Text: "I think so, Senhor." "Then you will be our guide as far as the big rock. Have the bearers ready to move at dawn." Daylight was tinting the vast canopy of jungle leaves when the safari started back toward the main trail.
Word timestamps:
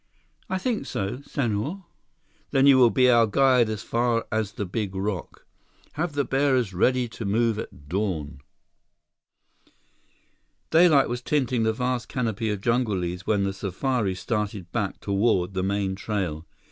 "I 0.49 0.57
think 0.57 0.87
so, 0.87 1.21
Senhor." 1.21 1.85
"Then 2.49 2.65
you 2.65 2.79
will 2.79 2.89
be 2.89 3.07
our 3.07 3.27
guide 3.27 3.69
as 3.69 3.83
far 3.83 4.25
as 4.31 4.53
the 4.53 4.65
big 4.65 4.95
rock. 4.95 5.45
Have 5.93 6.13
the 6.13 6.25
bearers 6.25 6.73
ready 6.73 7.07
to 7.09 7.23
move 7.23 7.59
at 7.59 7.87
dawn." 7.87 8.41
Daylight 10.71 11.07
was 11.07 11.21
tinting 11.21 11.61
the 11.61 11.71
vast 11.73 12.07
canopy 12.09 12.49
of 12.49 12.61
jungle 12.61 12.97
leaves 12.97 13.27
when 13.27 13.43
the 13.43 13.53
safari 13.53 14.15
started 14.15 14.71
back 14.71 14.99
toward 15.01 15.53
the 15.53 15.61
main 15.61 15.93
trail. 15.93 16.47